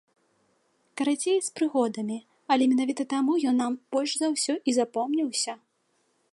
[1.01, 2.17] Карацей, з прыгодамі,
[2.55, 5.53] але менавіта таму ён нам больш за ўсё і запомніўся.